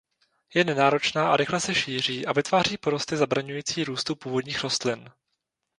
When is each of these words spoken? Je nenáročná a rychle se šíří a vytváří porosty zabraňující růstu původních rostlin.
Je 0.53 0.63
nenáročná 0.63 1.31
a 1.31 1.37
rychle 1.37 1.59
se 1.59 1.75
šíří 1.75 2.25
a 2.25 2.33
vytváří 2.33 2.77
porosty 2.77 3.17
zabraňující 3.17 3.83
růstu 3.83 4.15
původních 4.15 4.63
rostlin. 4.63 5.09